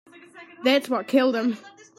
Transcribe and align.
That's 0.63 0.89
what 0.89 1.07
killed 1.07 1.35
him. 1.35 1.57